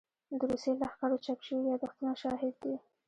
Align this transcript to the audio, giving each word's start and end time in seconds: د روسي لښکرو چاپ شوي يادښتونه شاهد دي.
د 0.39 0.41
روسي 0.49 0.71
لښکرو 0.81 1.21
چاپ 1.25 1.39
شوي 1.47 1.63
يادښتونه 1.71 2.13
شاهد 2.21 2.53
دي. 2.63 2.75